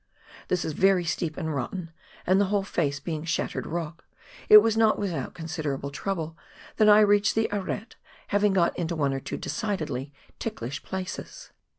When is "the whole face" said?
2.41-2.99